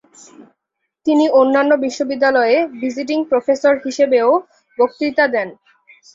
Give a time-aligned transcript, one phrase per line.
[1.05, 4.29] তিনি অন্যান্য বিশ্ববিদ্যালয়ে ভিজিটিং প্রফেসর হিসেবেও
[4.79, 5.47] বক্তৃতা দেন।